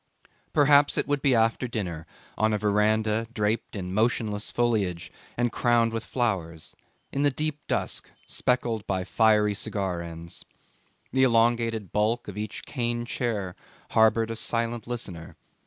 [0.51, 5.93] Perhaps it would be after dinner, on a verandah draped in motionless foliage and crowned
[5.93, 6.75] with flowers,
[7.11, 10.43] in the deep dusk speckled by fiery cigar ends.
[11.13, 13.55] The elongated bulk of each cane chair
[13.91, 15.37] harboured a silent listener.